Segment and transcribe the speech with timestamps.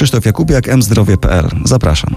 [0.00, 1.48] Krzysztof Jakubiak, mzdrowie.pl.
[1.64, 2.16] Zapraszam.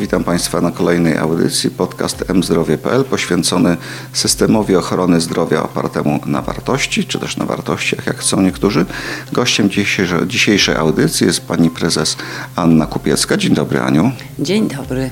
[0.00, 3.76] Witam Państwa na kolejnej audycji podcast mzdrowie.pl poświęcony
[4.12, 8.86] systemowi ochrony zdrowia opartemu na wartości, czy też na wartościach, jak chcą niektórzy.
[9.32, 12.16] Gościem dzisiejszej, dzisiejszej audycji jest pani prezes
[12.56, 13.36] Anna Kupiecka.
[13.36, 14.12] Dzień dobry Aniu.
[14.38, 15.10] Dzień dobry.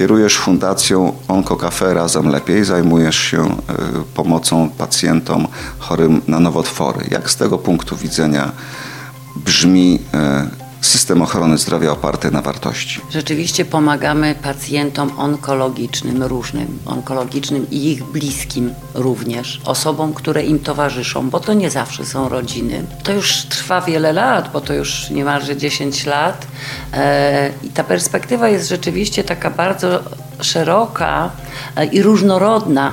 [0.00, 3.50] Kierujesz Fundacją Onkokafe Razem Lepiej, zajmujesz się y,
[4.14, 5.48] pomocą pacjentom
[5.78, 7.06] chorym na nowotwory.
[7.10, 8.52] Jak z tego punktu widzenia
[9.36, 13.00] brzmi y, system ochrony zdrowia oparty na wartości.
[13.10, 21.40] Rzeczywiście pomagamy pacjentom onkologicznym różnym, onkologicznym i ich bliskim również, osobom, które im towarzyszą, bo
[21.40, 22.84] to nie zawsze są rodziny.
[23.02, 26.46] To już trwa wiele lat, bo to już niemalże 10 lat
[26.92, 30.02] e, i ta perspektywa jest rzeczywiście taka bardzo
[30.40, 31.30] szeroka
[31.76, 32.92] e, i różnorodna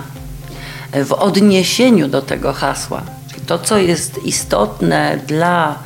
[0.93, 3.01] w odniesieniu do tego hasła.
[3.31, 5.79] Czyli to, co jest istotne dla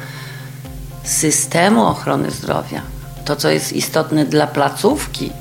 [1.04, 2.82] systemu ochrony zdrowia,
[3.26, 5.32] to co jest istotne dla placówki,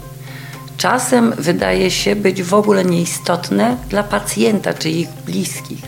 [0.77, 5.83] czasem wydaje się być w ogóle nieistotne dla pacjenta czy ich bliskich.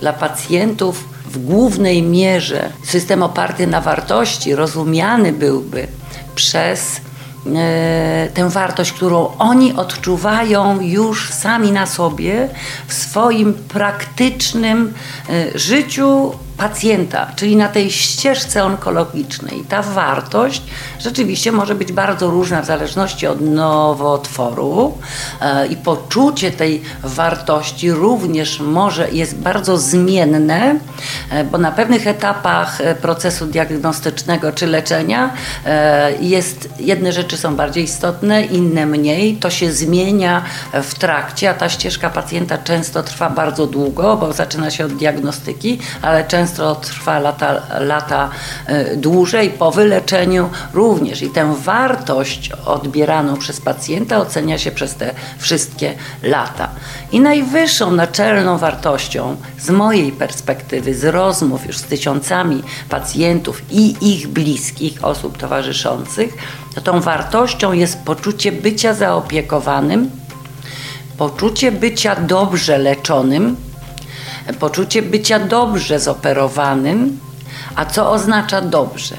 [0.00, 5.86] Dla pacjentów w głównej mierze system oparty na wartości rozumiany byłby
[6.34, 7.00] przez
[7.56, 12.48] e, tę wartość, którą oni odczuwają już sami na sobie
[12.86, 14.94] w swoim praktycznym
[15.28, 19.64] e, życiu pacjenta, czyli na tej ścieżce onkologicznej.
[19.68, 20.62] Ta wartość
[21.00, 24.98] rzeczywiście może być bardzo różna w zależności od nowotworu
[25.40, 30.78] e, i poczucie tej wartości również może jest bardzo zmienne,
[31.30, 35.30] e, bo na pewnych etapach e, procesu diagnostycznego czy leczenia
[36.20, 39.36] jest jedne rzeczy są bardziej istotne, inne mniej.
[39.36, 44.70] To się zmienia w trakcie, a ta ścieżka pacjenta często trwa bardzo długo, bo zaczyna
[44.70, 48.30] się od diagnostyki, ale często często trwa lata, lata
[48.66, 51.22] e, dłużej, po wyleczeniu również.
[51.22, 56.68] I tę wartość odbieraną przez pacjenta ocenia się przez te wszystkie lata.
[57.12, 64.28] I najwyższą, naczelną wartością z mojej perspektywy, z rozmów już z tysiącami pacjentów i ich
[64.28, 66.34] bliskich, osób towarzyszących,
[66.74, 70.10] to tą wartością jest poczucie bycia zaopiekowanym,
[71.18, 73.56] poczucie bycia dobrze leczonym,
[74.60, 77.18] poczucie bycia dobrze zoperowanym.
[77.74, 79.16] A co oznacza dobrze?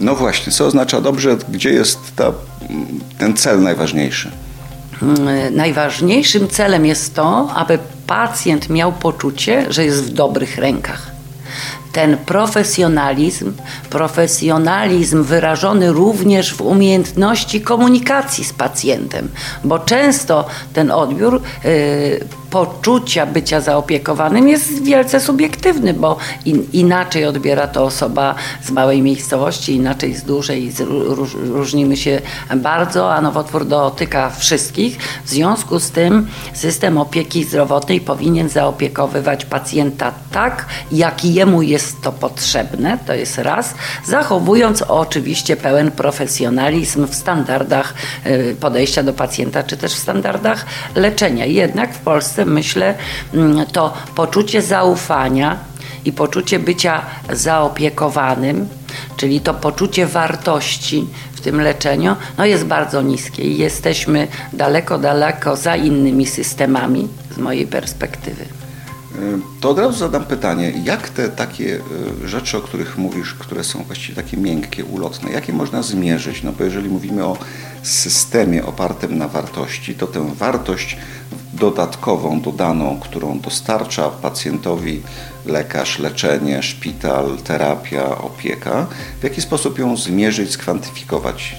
[0.00, 1.36] No właśnie, co oznacza dobrze?
[1.48, 2.32] Gdzie jest ta,
[3.18, 4.30] ten cel najważniejszy?
[5.00, 11.12] Hmm, najważniejszym celem jest to, aby pacjent miał poczucie, że jest w dobrych rękach
[11.92, 13.52] ten profesjonalizm,
[13.90, 19.28] profesjonalizm wyrażony również w umiejętności komunikacji z pacjentem,
[19.64, 27.66] bo często ten odbiór y, poczucia bycia zaopiekowanym jest wielce subiektywny, bo in, inaczej odbiera
[27.66, 32.20] to osoba z małej miejscowości, inaczej z dużej, z, róż, różnimy się
[32.56, 34.98] bardzo, a nowotwór dotyka wszystkich.
[35.24, 42.12] W związku z tym system opieki zdrowotnej powinien zaopiekowywać pacjenta tak, jak jemu jest to
[42.12, 43.74] potrzebne, to jest raz,
[44.06, 47.94] zachowując oczywiście pełen profesjonalizm w standardach
[48.26, 51.46] y, podejścia do pacjenta, czy też w standardach leczenia.
[51.46, 52.94] Jednak w Polsce myślę,
[53.34, 55.56] mm, to poczucie zaufania
[56.04, 58.68] i poczucie bycia zaopiekowanym,
[59.16, 65.56] czyli to poczucie wartości w tym leczeniu, no jest bardzo niskie i jesteśmy daleko, daleko
[65.56, 68.61] za innymi systemami z mojej perspektywy.
[69.60, 71.80] To od razu zadam pytanie, jak te takie
[72.24, 76.42] e, rzeczy, o których mówisz, które są właściwie takie miękkie, ulotne, jakie można zmierzyć?
[76.42, 77.36] No bo jeżeli mówimy o
[77.82, 80.96] systemie opartym na wartości, to tę wartość
[81.52, 85.02] dodatkową, dodaną, którą dostarcza pacjentowi
[85.46, 88.86] lekarz, leczenie, szpital, terapia, opieka,
[89.20, 91.56] w jaki sposób ją zmierzyć, skwantyfikować?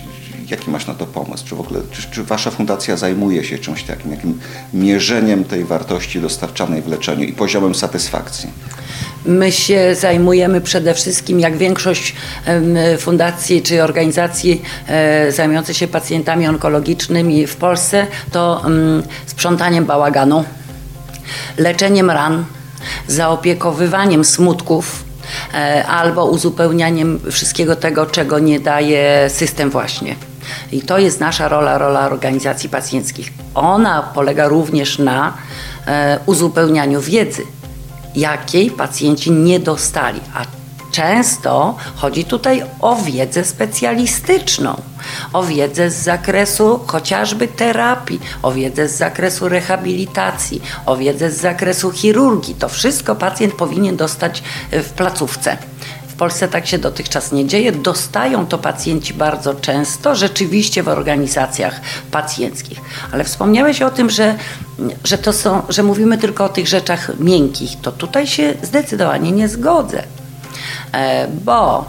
[0.49, 1.45] Jaki masz na to pomysł?
[1.45, 4.39] Czy w ogóle, czy, czy wasza fundacja zajmuje się czymś takim, jakim
[4.73, 8.49] mierzeniem tej wartości dostarczanej w leczeniu i poziomem satysfakcji?
[9.25, 12.15] My się zajmujemy przede wszystkim, jak większość
[12.99, 18.65] fundacji czy organizacji e, zajmujących się pacjentami onkologicznymi w Polsce, to
[19.25, 20.43] sprzątaniem bałaganu,
[21.57, 22.45] leczeniem ran,
[23.07, 25.03] zaopiekowywaniem smutków,
[25.53, 30.15] e, albo uzupełnianiem wszystkiego tego, czego nie daje system właśnie.
[30.71, 33.33] I to jest nasza rola, rola organizacji pacjenckich.
[33.55, 35.33] Ona polega również na
[35.87, 37.43] e, uzupełnianiu wiedzy
[38.15, 40.19] jakiej pacjenci nie dostali.
[40.33, 40.45] A
[40.91, 44.81] często chodzi tutaj o wiedzę specjalistyczną,
[45.33, 51.91] o wiedzę z zakresu chociażby terapii, o wiedzę z zakresu rehabilitacji, o wiedzę z zakresu
[51.91, 52.55] chirurgii.
[52.55, 55.57] To wszystko pacjent powinien dostać w placówce
[56.23, 57.71] Polsce tak się dotychczas nie dzieje.
[57.71, 61.81] Dostają to pacjenci bardzo często, rzeczywiście w organizacjach
[62.11, 62.81] pacjenckich.
[63.11, 64.35] Ale wspomniałeś o tym, że,
[65.03, 67.81] że, to są, że mówimy tylko o tych rzeczach miękkich.
[67.81, 70.03] To tutaj się zdecydowanie nie zgodzę.
[70.91, 71.85] E, bo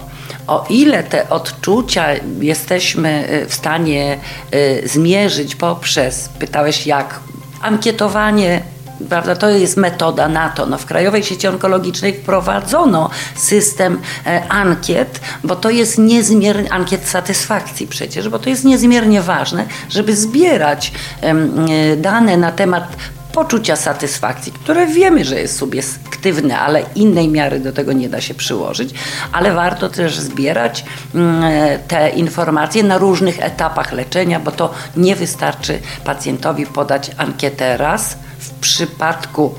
[0.47, 2.07] o ile te odczucia
[2.41, 4.19] jesteśmy e, w stanie
[4.51, 7.21] e, zmierzyć poprzez, pytałeś jak,
[7.63, 8.63] ankietowanie
[9.09, 10.67] Prawda, to jest metoda na to.
[10.67, 17.87] No, w Krajowej Sieci Onkologicznej wprowadzono system e, ankiet, bo to jest niezmiernie, ankiet satysfakcji
[17.87, 22.97] przecież, bo to jest niezmiernie ważne, żeby zbierać e, dane na temat
[23.35, 28.35] poczucia satysfakcji, które wiemy, że jest subiektywne, ale innej miary do tego nie da się
[28.35, 28.95] przyłożyć,
[29.33, 30.85] ale warto też zbierać
[31.15, 31.43] mm,
[31.89, 38.17] te informacje na różnych etapach leczenia, bo to nie wystarczy pacjentowi podać ankietę raz.
[38.45, 39.55] W przypadku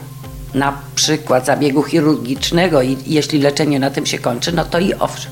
[0.55, 5.31] na przykład zabiegu chirurgicznego i jeśli leczenie na tym się kończy, no to i owszem.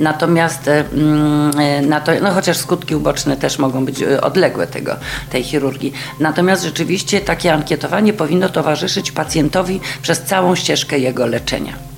[0.00, 4.96] Natomiast mm, na to, no chociaż skutki uboczne też mogą być e, odległe tego,
[5.30, 5.92] tej chirurgii.
[6.20, 11.93] Natomiast rzeczywiście takie ankietowanie powinno towarzyszyć pacjentowi przez całą ścieżkę jego leczenia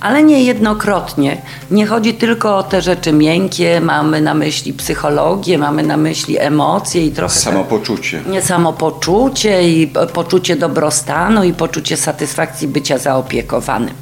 [0.00, 1.42] ale niejednokrotnie.
[1.70, 7.06] Nie chodzi tylko o te rzeczy miękkie, mamy na myśli psychologię, mamy na myśli emocje
[7.06, 7.34] i trochę.
[7.34, 8.22] Samopoczucie.
[8.26, 13.94] Nie samopoczucie i poczucie dobrostanu i poczucie satysfakcji bycia zaopiekowanym.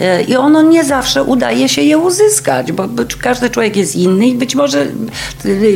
[0.00, 2.88] E, I ono nie zawsze udaje się je uzyskać, bo
[3.20, 4.86] każdy człowiek jest inny i być może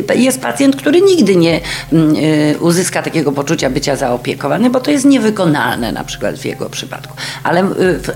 [0.09, 5.05] e, jest pacjent, który nigdy nie e, uzyska takiego poczucia bycia zaopiekowany, bo to jest
[5.05, 7.17] niewykonalne na przykład w jego przypadku.
[7.43, 7.63] Ale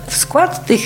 [0.07, 0.81] w skład tych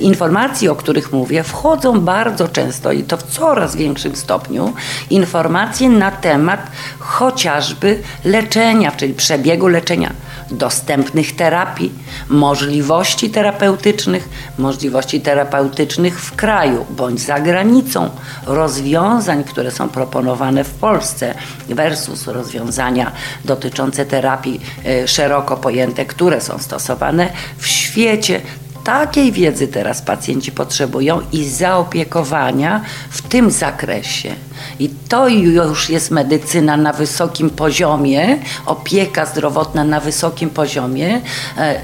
[0.00, 4.72] informacji, o których mówię, wchodzą bardzo często i to w coraz większym stopniu
[5.10, 10.12] informacje na temat chociażby leczenia, czyli przebiegu leczenia
[10.50, 11.92] dostępnych terapii,
[12.28, 14.28] możliwości terapeutycznych,
[14.58, 18.10] możliwości terapeutycznych w kraju bądź za granicą,
[18.46, 21.34] rozwiązań, które są proponowane w Polsce
[21.68, 23.12] versus rozwiązania
[23.44, 28.40] dotyczące terapii e, szeroko pojęte, które są stosowane w świecie.
[28.84, 32.80] Takiej wiedzy teraz pacjenci potrzebują i zaopiekowania
[33.10, 34.34] w tym zakresie.
[34.80, 41.20] I to już jest medycyna na wysokim poziomie, opieka zdrowotna na wysokim poziomie,
[41.56, 41.78] e, e,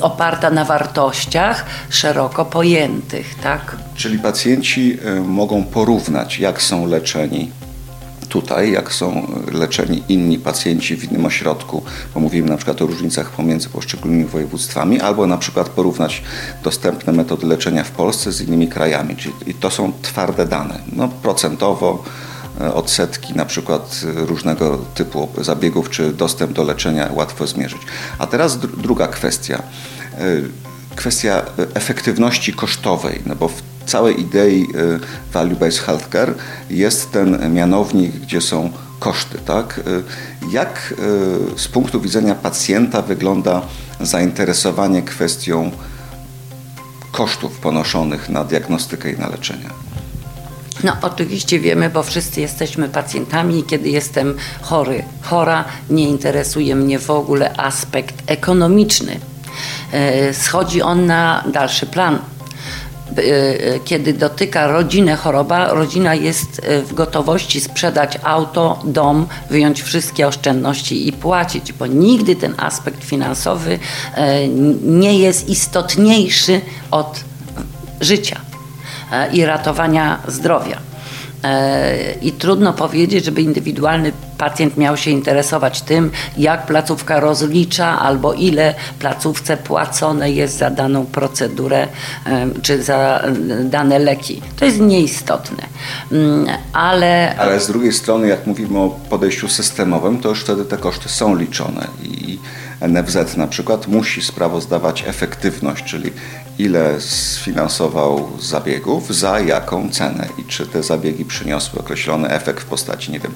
[0.00, 3.34] oparta na wartościach szeroko pojętych.
[3.42, 3.76] Tak?
[3.94, 7.50] Czyli pacjenci e, mogą porównać, jak są leczeni
[8.34, 11.82] tutaj, jak są leczeni inni pacjenci w innym ośrodku,
[12.14, 16.22] bo mówimy na przykład o różnicach pomiędzy poszczególnymi województwami, albo na przykład porównać
[16.62, 19.16] dostępne metody leczenia w Polsce z innymi krajami.
[19.16, 22.04] Czyli to są twarde dane, no, procentowo
[22.60, 27.82] e, odsetki na przykład różnego typu zabiegów, czy dostęp do leczenia łatwo zmierzyć.
[28.18, 29.62] A teraz druga kwestia.
[30.18, 30.20] E,
[30.96, 31.42] kwestia
[31.74, 35.00] efektywności kosztowej, no bo w całej idei y,
[35.32, 36.34] value-based healthcare
[36.70, 39.38] jest ten mianownik, gdzie są koszty.
[39.38, 39.78] Tak?
[39.78, 40.94] Y, jak
[41.56, 43.62] y, z punktu widzenia pacjenta wygląda
[44.00, 45.70] zainteresowanie kwestią
[47.12, 49.68] kosztów ponoszonych na diagnostykę i na leczenie?
[50.84, 57.10] No oczywiście wiemy, bo wszyscy jesteśmy pacjentami kiedy jestem chory, chora, nie interesuje mnie w
[57.10, 59.20] ogóle aspekt ekonomiczny.
[60.32, 62.33] Schodzi on na dalszy plan E, e,
[63.84, 71.08] kiedy dotyka rodzinę choroba, rodzina jest e, w gotowości sprzedać auto, dom, wyjąć wszystkie oszczędności
[71.08, 73.78] i płacić, bo nigdy ten aspekt finansowy
[74.82, 77.24] nie jest istotniejszy od
[78.00, 78.40] życia
[79.32, 80.93] i ratowania zdrowia.
[82.22, 88.74] I trudno powiedzieć, żeby indywidualny pacjent miał się interesować tym, jak placówka rozlicza albo ile
[88.98, 91.88] placówce płacone jest za daną procedurę
[92.62, 93.22] czy za
[93.64, 94.42] dane leki.
[94.56, 95.62] To jest nieistotne.
[96.12, 97.36] Mm, ale...
[97.38, 101.36] Ale z drugiej strony, jak mówimy o podejściu systemowym, to już wtedy te koszty są
[101.36, 102.38] liczone i
[102.88, 106.12] NFZ na przykład musi sprawozdawać efektywność, czyli
[106.58, 113.12] ile sfinansował zabiegów, za jaką cenę i czy te zabiegi przyniosły określony efekt w postaci,
[113.12, 113.32] nie wiem,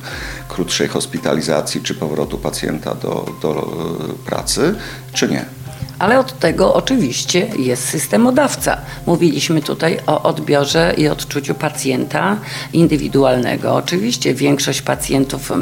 [0.49, 4.75] krótszej hospitalizacji czy powrotu pacjenta do, do e, pracy,
[5.13, 5.45] czy nie.
[5.99, 8.77] Ale od tego oczywiście jest systemodawca.
[9.07, 12.37] Mówiliśmy tutaj o odbiorze i odczuciu pacjenta
[12.73, 13.75] indywidualnego.
[13.75, 15.53] Oczywiście większość pacjentów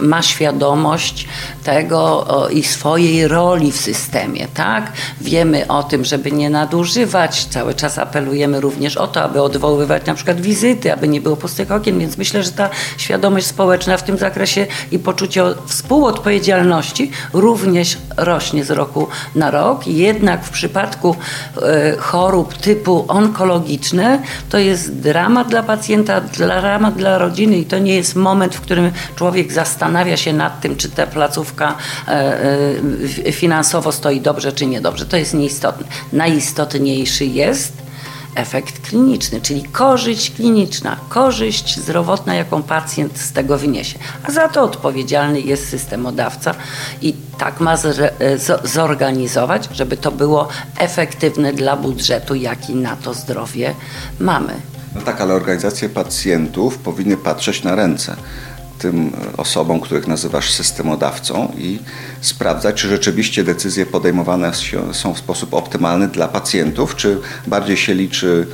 [0.00, 1.28] ma świadomość
[1.64, 4.92] tego i swojej roli w systemie, tak?
[5.20, 7.44] Wiemy o tym, żeby nie nadużywać.
[7.44, 11.70] Cały czas apelujemy również o to, aby odwoływać na przykład wizyty, aby nie było pustych
[11.72, 18.64] okien, więc myślę, że ta świadomość społeczna w tym zakresie i poczucie współodpowiedzialności również rośnie
[18.64, 21.16] z roku na rok Jednak w przypadku
[21.62, 27.94] e, chorób typu onkologiczne to jest dramat dla pacjenta, dramat dla rodziny i to nie
[27.94, 31.76] jest moment, w którym człowiek zastanawia się nad tym, czy ta placówka
[32.08, 32.38] e,
[33.26, 35.06] e, finansowo stoi dobrze, czy niedobrze.
[35.06, 35.86] To jest nieistotne.
[36.12, 37.85] Najistotniejszy jest
[38.36, 43.98] efekt kliniczny, czyli korzyść kliniczna, korzyść zdrowotna, jaką pacjent z tego wyniesie.
[44.24, 46.54] A za to odpowiedzialny jest systemodawca
[47.02, 47.76] i tak ma
[48.64, 53.74] zorganizować, żeby to było efektywne dla budżetu, jaki na to zdrowie
[54.20, 54.52] mamy.
[54.94, 58.16] No tak, ale organizacje pacjentów powinny patrzeć na ręce
[58.78, 61.78] tym osobom, których nazywasz systemodawcą i
[62.20, 64.52] sprawdzać, czy rzeczywiście decyzje podejmowane
[64.92, 68.46] są w sposób optymalny dla pacjentów, czy bardziej się liczy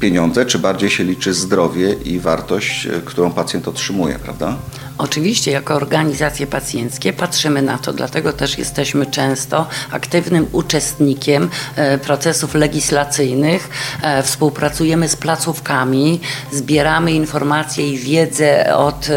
[0.00, 4.56] pieniądze, czy bardziej się liczy zdrowie i wartość, e, którą pacjent otrzymuje, prawda?
[4.98, 12.54] Oczywiście, jako organizacje pacjenckie patrzymy na to, dlatego też jesteśmy często aktywnym uczestnikiem e, procesów
[12.54, 13.70] legislacyjnych,
[14.02, 16.20] e, współpracujemy z placówkami,
[16.52, 19.08] zbieramy informacje i wiedzę od,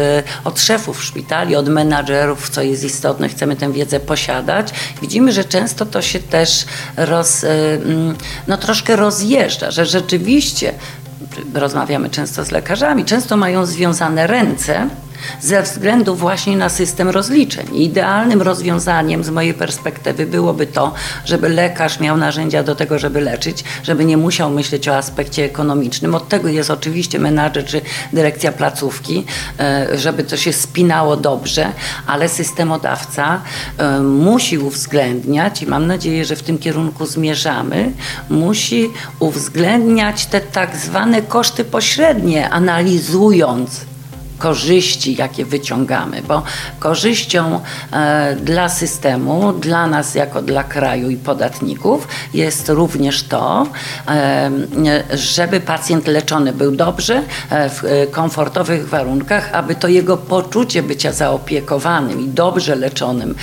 [0.44, 4.68] od szefów szpitali, od menadżerów, co jest istotne, chcemy tę wiedzę posiadać.
[5.02, 6.64] Widzimy, że często to się też
[6.96, 8.16] roz, mm,
[8.48, 10.74] no, troszkę rozjeżdża, że rzeczywiście
[11.54, 14.88] rozmawiamy często z lekarzami, często mają związane ręce
[15.40, 17.76] ze względu właśnie na system rozliczeń.
[17.76, 23.64] Idealnym rozwiązaniem z mojej perspektywy byłoby to, żeby lekarz miał narzędzia do tego, żeby leczyć,
[23.82, 26.14] żeby nie musiał myśleć o aspekcie ekonomicznym.
[26.14, 27.80] Od tego jest oczywiście menadżer czy
[28.12, 29.24] dyrekcja placówki,
[29.60, 31.72] e, żeby to się spinało dobrze,
[32.06, 33.40] ale systemodawca
[33.78, 37.92] e, musi uwzględniać i mam nadzieję, że w tym kierunku zmierzamy,
[38.30, 43.91] musi uwzględniać te tak zwane koszty pośrednie, analizując
[44.42, 46.42] korzyści, jakie wyciągamy, bo
[46.78, 47.60] korzyścią
[47.92, 53.66] e, dla systemu, dla nas jako dla kraju i podatników jest również to,
[54.08, 54.50] e,
[55.14, 62.20] żeby pacjent leczony był dobrze, e, w komfortowych warunkach, aby to jego poczucie bycia zaopiekowanym
[62.20, 63.34] i dobrze leczonym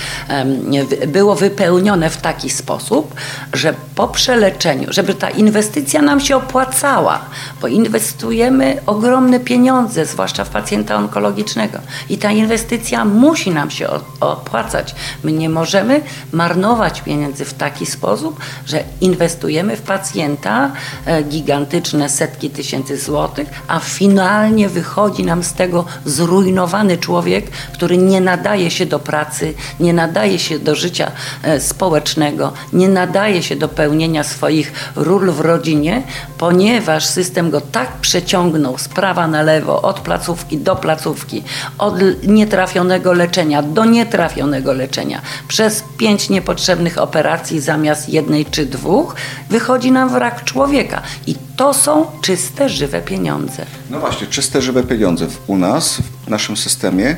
[1.06, 3.14] było wypełnione w taki sposób,
[3.52, 7.20] że po przeleczeniu, żeby ta inwestycja nam się opłacała,
[7.60, 11.78] bo inwestujemy ogromne pieniądze, zwłaszcza w pacjenta pacjenta onkologicznego.
[12.08, 13.88] I ta inwestycja musi nam się
[14.20, 14.94] opłacać.
[15.24, 16.00] My nie możemy
[16.32, 20.72] marnować pieniędzy w taki sposób, że inwestujemy w pacjenta
[21.06, 28.20] e, gigantyczne setki tysięcy złotych, a finalnie wychodzi nam z tego zrujnowany człowiek, który nie
[28.20, 31.10] nadaje się do pracy, nie nadaje się do życia
[31.42, 36.02] e, społecznego, nie nadaje się do pełnienia swoich ról w rodzinie,
[36.38, 41.42] ponieważ system go tak przeciągnął z prawa na lewo, od placówki do placówki,
[41.78, 49.16] od nietrafionego leczenia do nietrafionego leczenia, przez pięć niepotrzebnych operacji zamiast jednej czy dwóch,
[49.50, 51.02] wychodzi nam wrak człowieka.
[51.26, 53.66] I to są czyste, żywe pieniądze.
[53.90, 55.26] No właśnie, czyste, żywe pieniądze.
[55.46, 57.16] U nas, w naszym systemie,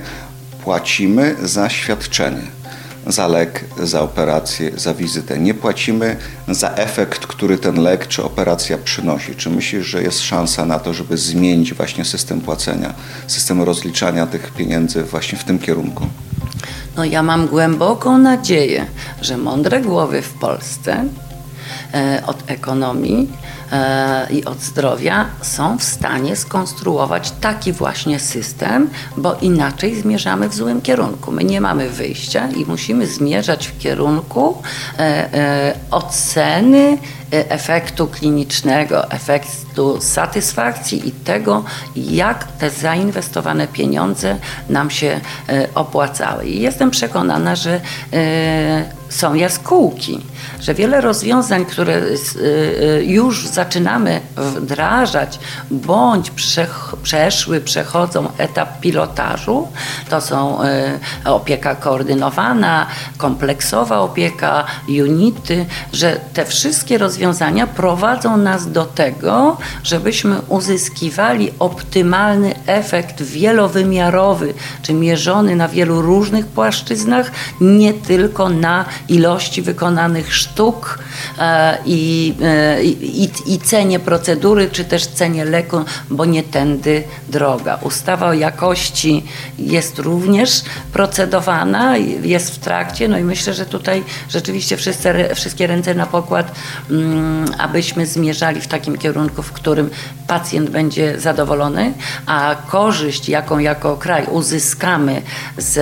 [0.64, 2.62] płacimy za świadczenie
[3.06, 5.38] za lek, za operację, za wizytę.
[5.38, 6.16] Nie płacimy
[6.49, 9.35] za efekt, który ten lek czy operacja przynosi.
[9.35, 12.94] Czy myślisz, że jest szansa na to, żeby zmienić właśnie system płacenia,
[13.26, 16.06] system rozliczania tych pieniędzy właśnie w tym kierunku?
[16.97, 18.87] No ja mam głęboką nadzieję,
[19.21, 21.04] że mądre głowy w Polsce
[21.94, 23.28] e, od ekonomii
[24.31, 30.81] i od zdrowia są w stanie skonstruować taki właśnie system, bo inaczej zmierzamy w złym
[30.81, 31.33] kierunku.
[31.33, 34.62] My nie mamy wyjścia i musimy zmierzać w kierunku
[34.99, 35.02] e,
[35.35, 36.99] e, oceny
[37.33, 41.65] efektu klinicznego, efektu satysfakcji i tego,
[41.97, 44.37] jak te zainwestowane pieniądze
[44.69, 45.21] nam się
[45.75, 46.47] opłacały.
[46.47, 47.81] I jestem przekonana, że
[49.09, 50.21] są jaskółki,
[50.61, 52.03] że wiele rozwiązań, które
[53.03, 55.39] już za zaczynamy wdrażać
[55.71, 56.33] bądź
[57.03, 59.69] przeszły, przechodzą etap pilotażu,
[60.11, 60.59] to są
[61.25, 62.87] opieka koordynowana,
[63.17, 67.22] kompleksowa opieka, unity, że te wszystkie rozwiązania
[67.75, 77.31] prowadzą nas do tego, żebyśmy uzyskiwali optymalny efekt wielowymiarowy, czy mierzony na wielu różnych płaszczyznach,
[77.61, 80.99] nie tylko na ilości wykonanych sztuk
[81.38, 87.79] e, i, e, i, i cenie procedury, czy też cenie leku, bo nie tędy droga.
[87.83, 89.25] Ustawa o jakości
[89.59, 90.62] jest również
[90.93, 96.52] procedowana, jest w trakcie, no i myślę, że tutaj rzeczywiście wszyscy, wszystkie ręce na pokład
[96.91, 97.12] mm,
[97.59, 99.90] abyśmy zmierzali w takim kierunku, w którym
[100.26, 101.92] pacjent będzie zadowolony,
[102.26, 105.23] a korzyść, jaką jako kraj uzyskamy
[105.59, 105.73] z,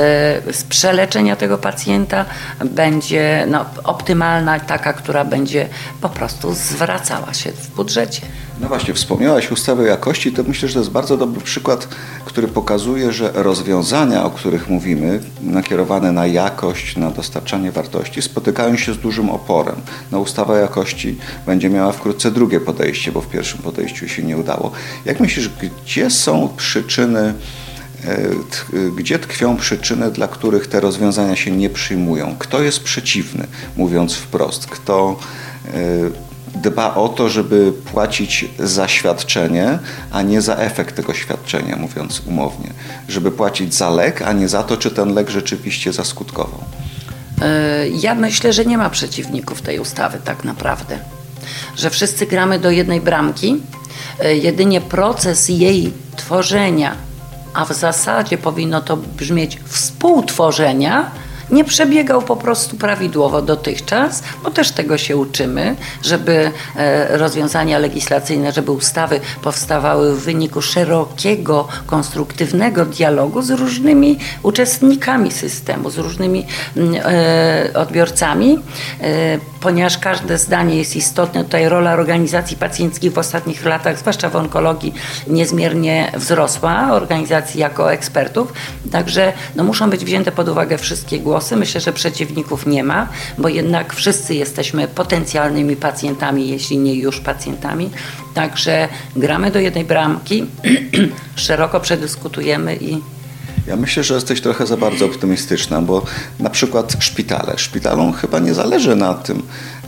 [0.57, 2.25] z przeleczenia tego pacjenta,
[2.65, 5.69] będzie no, optymalna, taka, która będzie
[6.01, 8.23] po prostu zwracała się w budżecie.
[8.61, 11.89] No właśnie, wspomniałaś ustawę jakości, to myślę, że to jest bardzo dobry przykład,
[12.25, 18.95] który pokazuje, że rozwiązania, o których mówimy, nakierowane na jakość, na dostarczanie wartości, spotykają się
[18.95, 19.77] z dużym oporem.
[20.13, 24.71] No, ustawa jakości będzie miała wkrótce drugie podejście, bo w pierwszym podejściu się nie udało.
[25.05, 25.51] Jak myślisz,
[25.85, 27.35] gdzie są przyczyny,
[28.05, 28.31] e,
[28.97, 32.37] gdzie tkwią przyczyny, dla których te rozwiązania się nie przyjmują?
[32.39, 34.67] Kto jest przeciwny, mówiąc wprost?
[34.67, 35.17] Kto
[35.75, 39.79] e, dba o to, żeby płacić za świadczenie,
[40.13, 42.71] a nie za efekt tego świadczenia, mówiąc umownie.
[43.09, 46.65] Żeby płacić za lek, a nie za to, czy ten lek rzeczywiście zaskutkował.
[47.43, 50.99] E, ja myślę, że nie ma przeciwników tej ustawy tak naprawdę.
[51.77, 53.57] Że wszyscy gramy do jednej bramki.
[54.21, 56.95] E, jedynie proces jej tworzenia,
[57.55, 61.11] a w zasadzie powinno to brzmieć współtworzenia,
[61.53, 68.53] nie przebiegał po prostu prawidłowo dotychczas, bo też tego się uczymy, żeby e, rozwiązania legislacyjne,
[68.53, 76.95] żeby ustawy powstawały w wyniku szerokiego, konstruktywnego dialogu z różnymi uczestnikami systemu, z różnymi mm,
[77.05, 78.59] e, odbiorcami,
[79.01, 81.45] e, ponieważ każde zdanie jest istotne.
[81.45, 84.95] Tutaj rola organizacji pacjenckich w ostatnich latach, zwłaszcza w onkologii,
[85.27, 88.53] niezmiernie wzrosła, organizacji jako ekspertów,
[88.93, 91.57] także no, muszą być wzięte pod uwagę wszystkie głosy głosy.
[91.57, 97.91] Myślę, że przeciwników nie ma, bo jednak wszyscy jesteśmy potencjalnymi pacjentami, jeśli nie już pacjentami.
[98.35, 100.47] Także gramy do jednej bramki,
[101.37, 103.03] szeroko przedyskutujemy i
[103.67, 106.03] ja myślę, że jesteś trochę za bardzo optymistyczna, bo
[106.39, 107.55] na przykład szpitale.
[107.57, 109.43] Szpitalom chyba nie zależy na tym,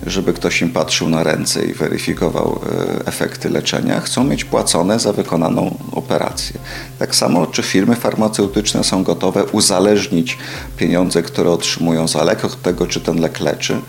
[0.07, 2.61] żeby ktoś im patrzył na ręce i weryfikował
[3.03, 4.01] e, efekty leczenia.
[4.01, 6.61] Chcą mieć płacone za wykonaną operację.
[6.99, 10.39] Tak samo, czy firmy farmaceutyczne są gotowe uzależnić
[10.77, 13.81] pieniądze, które otrzymują za lek od tego, czy ten lek leczy.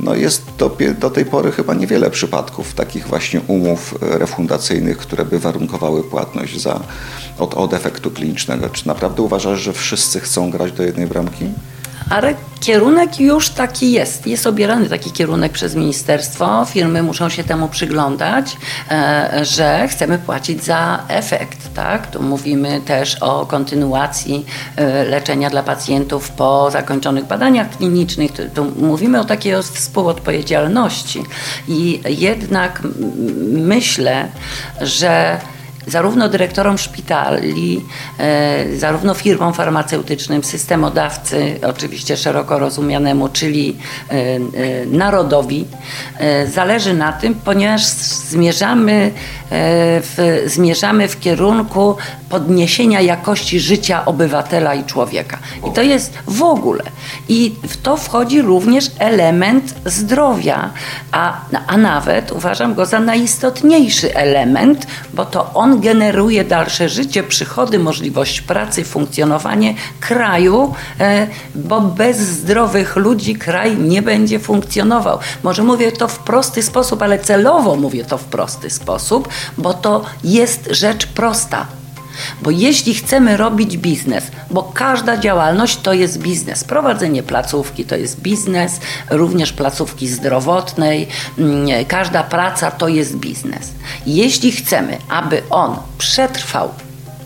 [0.00, 5.24] No jest do, do tej pory chyba niewiele przypadków takich właśnie umów e, refundacyjnych, które
[5.24, 6.80] by warunkowały płatność za,
[7.38, 8.68] od, od efektu klinicznego.
[8.68, 11.44] Czy naprawdę uważasz, że wszyscy chcą grać do jednej bramki?
[12.12, 14.26] Ale kierunek już taki jest.
[14.26, 16.64] Jest obierany taki kierunek przez ministerstwo.
[16.64, 18.56] Firmy muszą się temu przyglądać,
[18.90, 21.74] e, że chcemy płacić za efekt.
[21.74, 22.10] Tak?
[22.10, 24.46] Tu mówimy też o kontynuacji
[24.76, 28.30] e, leczenia dla pacjentów po zakończonych badaniach klinicznych.
[28.54, 31.22] Tu mówimy o takiej współodpowiedzialności.
[31.68, 32.82] I jednak
[33.48, 34.28] myślę,
[34.80, 35.40] że
[35.86, 37.84] zarówno dyrektorom szpitali,
[38.18, 43.76] e, zarówno firmom farmaceutycznym, systemodawcy, oczywiście szeroko rozumianemu, czyli
[44.10, 44.38] e, e,
[44.86, 45.64] narodowi,
[46.46, 49.12] zależy na tym, ponieważ zmierzamy
[49.50, 51.96] w, zmierzamy w kierunku
[52.28, 55.38] podniesienia jakości życia obywatela i człowieka.
[55.68, 56.82] I to jest w ogóle.
[57.28, 60.70] I w to wchodzi również element zdrowia,
[61.12, 67.78] a, a nawet uważam go za najistotniejszy element, bo to on generuje dalsze życie, przychody,
[67.78, 75.18] możliwość pracy, funkcjonowanie kraju, e, bo bez zdrowych ludzi kraj nie będzie funkcjonował.
[75.42, 80.04] Może mówię to w prosty sposób, ale celowo mówię to w prosty sposób, bo to
[80.24, 81.81] jest rzecz prosta.
[82.42, 88.20] Bo jeśli chcemy robić biznes, bo każda działalność to jest biznes, prowadzenie placówki to jest
[88.20, 93.70] biznes, również placówki zdrowotnej, mm, każda praca to jest biznes.
[94.06, 96.68] Jeśli chcemy, aby on przetrwał,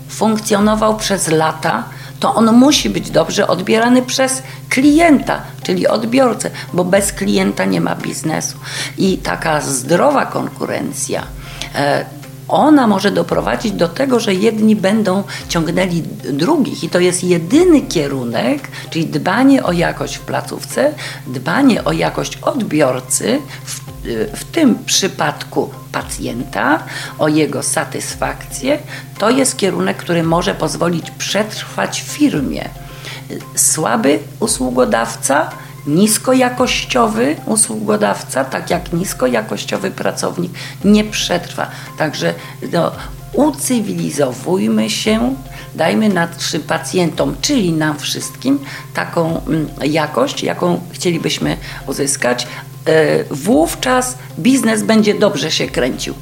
[0.09, 1.85] funkcjonował przez lata,
[2.21, 7.95] to on musi być dobrze odbierany przez klienta, czyli odbiorcę, bo bez klienta nie ma
[7.95, 8.57] biznesu.
[8.99, 11.23] I taka zdrowa konkurencja
[11.75, 12.05] e,
[12.49, 18.69] ona może doprowadzić do tego, że jedni będą ciągnęli drugich i to jest jedyny kierunek,
[18.91, 20.93] czyli dbanie o jakość w placówce,
[21.27, 23.81] dbanie o jakość odbiorcy, w,
[24.35, 26.83] w tym przypadku pacjenta,
[27.19, 28.79] o jego satysfakcję,
[29.19, 32.69] to jest kierunek, który może pozwolić przetrwać firmie.
[33.55, 35.51] Słaby usługodawca
[35.87, 40.53] niskojakościowy usługodawca, tak jak niskojakościowy pracownik
[40.85, 41.71] nie przetrwa.
[41.99, 42.35] Także
[42.73, 42.93] no,
[43.33, 45.35] ucywilizowujmy się,
[45.75, 48.59] dajmy naszym pacjentom, czyli nam wszystkim,
[48.95, 52.47] taką mm, jakość, jaką chcielibyśmy uzyskać.
[52.87, 56.15] E, wówczas biznes będzie dobrze się kręcił.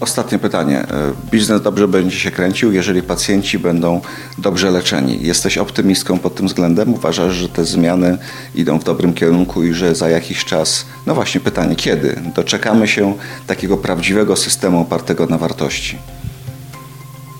[0.00, 0.78] Ostatnie pytanie.
[0.78, 4.00] E, Biznes dobrze będzie się kręcił, jeżeli pacjenci będą
[4.38, 5.18] dobrze leczeni.
[5.22, 6.94] Jesteś optymistką pod tym względem?
[6.94, 8.18] Uważasz, że te zmiany
[8.54, 13.14] idą w dobrym kierunku i że za jakiś czas, no właśnie pytanie, kiedy doczekamy się
[13.46, 15.98] takiego prawdziwego systemu opartego na wartości?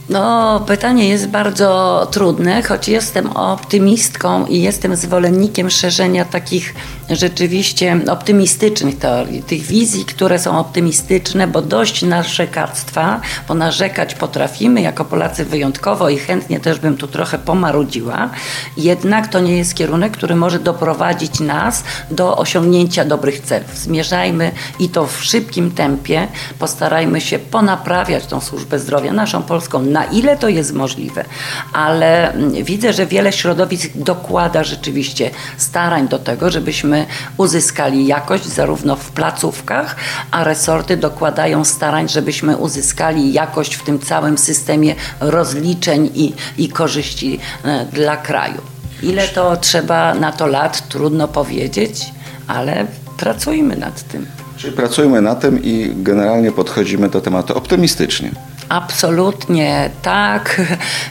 [0.09, 6.75] No, pytanie jest bardzo trudne, choć jestem optymistką i jestem zwolennikiem szerzenia takich
[7.11, 15.05] rzeczywiście optymistycznych teorii, tych wizji, które są optymistyczne, bo dość narzekactwa, bo narzekać potrafimy jako
[15.05, 18.31] Polacy wyjątkowo i chętnie też bym tu trochę pomarudziła,
[18.77, 23.79] jednak to nie jest kierunek, który może doprowadzić nas do osiągnięcia dobrych celów.
[23.79, 30.05] Zmierzajmy i to w szybkim tempie, postarajmy się ponaprawiać tą służbę zdrowia, naszą polską, na
[30.05, 31.25] ile to jest możliwe,
[31.73, 36.98] ale mm, widzę, że wiele środowisk dokłada rzeczywiście starań do tego, żebyśmy
[37.37, 39.97] uzyskali jakość zarówno w placówkach,
[40.31, 47.41] a resorty dokładają starań, żebyśmy uzyskali jakość w tym całym systemie rozliczeń i, i korzyści
[47.65, 48.61] e, dla kraju.
[49.03, 52.13] Ile to trzeba na to lat, trudno powiedzieć,
[52.47, 54.27] ale pracujmy nad tym.
[54.57, 58.31] Czyli pracujmy na tym i generalnie podchodzimy do tematu optymistycznie.
[58.68, 60.61] Absolutnie tak.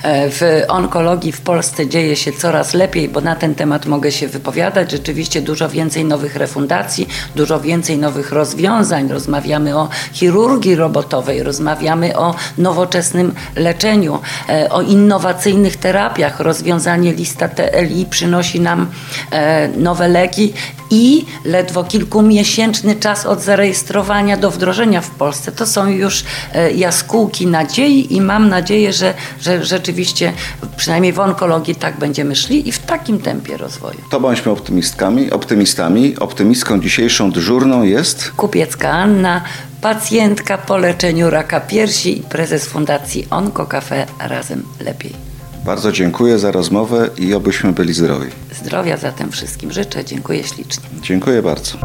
[0.03, 4.27] E, W onkologii w Polsce dzieje się coraz lepiej, bo na ten temat mogę się
[4.27, 4.91] wypowiadać.
[4.91, 9.09] Rzeczywiście dużo więcej nowych refundacji, dużo więcej nowych rozwiązań.
[9.09, 16.39] Rozmawiamy o chirurgii robotowej, rozmawiamy o nowoczesnym leczeniu, e, o innowacyjnych terapiach.
[16.39, 18.87] Rozwiązanie lista TLI przynosi nam
[19.31, 20.53] e, nowe leki
[20.89, 25.51] i ledwo kilkumiesięczny czas od zarejestrowania do wdrożenia w Polsce.
[25.51, 26.71] To są już e,
[27.47, 30.33] jaskółki nadziei i mam nadzieję, że, że rzeczywiście
[30.77, 33.99] przynajmniej w onkologii tak będziemy szli i w takim tempie rozwoju.
[34.11, 36.17] To bądźmy optymistkami, optymistami.
[36.19, 39.41] Optymistką dzisiejszą dyżurną jest Kupiecka Anna,
[39.81, 45.13] pacjentka po leczeniu raka piersi i prezes Fundacji Onko Cafe Razem Lepiej.
[45.65, 48.31] Bardzo dziękuję za rozmowę i obyśmy byli zdrowi.
[48.51, 50.05] Zdrowia zatem wszystkim życzę.
[50.05, 50.89] Dziękuję ślicznie.
[51.01, 51.77] Dziękuję bardzo.